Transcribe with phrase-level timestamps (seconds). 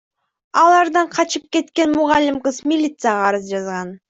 [0.61, 3.95] Алардан качып кеткен мугалим кыз милицияга арыз жазган.